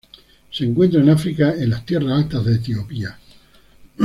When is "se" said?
0.49-0.63